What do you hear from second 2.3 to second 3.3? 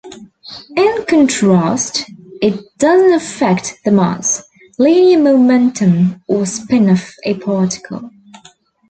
it doesn't